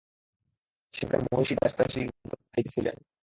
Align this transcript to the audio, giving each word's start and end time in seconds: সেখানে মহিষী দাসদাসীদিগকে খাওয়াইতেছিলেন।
সেখানে 0.93 1.23
মহিষী 1.27 1.53
দাসদাসীদিগকে 1.55 2.25
খাওয়াইতেছিলেন। 2.31 2.95